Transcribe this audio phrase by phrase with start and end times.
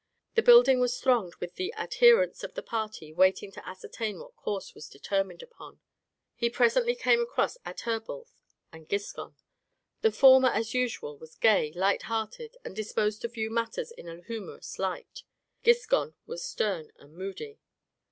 [0.33, 4.73] The building was thronged with the adherents of the party waiting to ascertain what course
[4.73, 5.79] was determined upon.
[6.33, 8.27] He presently came across Adherbal
[8.73, 9.35] and Giscon.
[10.01, 14.23] The former, as usual, was gay, light hearted, and disposed to view matters in a
[14.23, 15.21] humorous light;
[15.63, 17.59] Giscon was stern and moody.